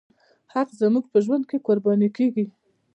حق 0.53 0.69
زموږ 0.81 1.05
په 1.11 1.17
ژوند 1.25 1.43
کې 1.49 1.63
قرباني 1.67 2.09
کېږي. 2.17 2.45